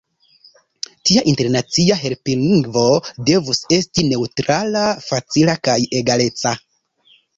[1.09, 2.85] Tia internacia helplingvo
[3.29, 6.57] devus esti neŭtrala, facila kaj egaleca.